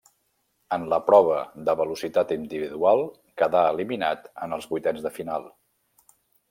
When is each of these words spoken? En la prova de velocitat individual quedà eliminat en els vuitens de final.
En 0.77 0.85
la 0.93 0.97
prova 1.09 1.35
de 1.67 1.75
velocitat 1.83 2.33
individual 2.37 3.05
quedà 3.43 3.63
eliminat 3.77 4.29
en 4.47 4.59
els 4.59 4.71
vuitens 4.75 5.09
de 5.09 5.15
final. 5.21 5.51